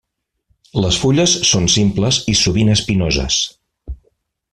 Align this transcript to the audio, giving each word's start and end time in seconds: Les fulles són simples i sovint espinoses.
Les 0.85 0.95
fulles 1.03 1.35
són 1.49 1.69
simples 1.73 2.19
i 2.33 2.35
sovint 2.39 2.73
espinoses. 2.77 3.39